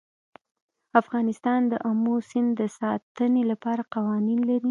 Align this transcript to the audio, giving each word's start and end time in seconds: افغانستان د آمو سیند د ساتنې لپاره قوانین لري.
افغانستان 1.01 1.61
د 1.71 1.73
آمو 1.89 2.15
سیند 2.29 2.49
د 2.59 2.61
ساتنې 2.79 3.43
لپاره 3.51 3.81
قوانین 3.93 4.39
لري. 4.49 4.59